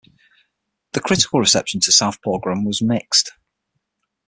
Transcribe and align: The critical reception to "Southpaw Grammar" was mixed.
The 0.93 0.99
critical 0.99 1.39
reception 1.39 1.79
to 1.81 1.91
"Southpaw 1.91 2.39
Grammar" 2.39 2.65
was 2.65 2.81
mixed. 2.81 3.33